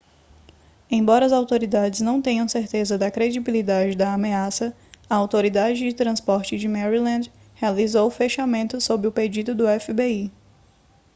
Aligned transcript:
embora 0.89 1.27
as 1.27 1.31
autoridades 1.31 2.01
não 2.01 2.23
tenham 2.23 2.47
certeza 2.49 2.97
da 2.97 3.11
credibilidade 3.11 3.95
da 3.95 4.11
ameaça 4.15 4.75
a 5.07 5.15
autoridade 5.15 5.81
de 5.81 5.93
transporte 5.93 6.57
de 6.57 6.67
maryland 6.67 7.31
realizou 7.53 8.07
o 8.07 8.09
fechamento 8.09 8.81
sob 8.81 9.05
o 9.07 9.11
pedido 9.11 9.53
do 9.53 9.65
fbi 9.67 10.31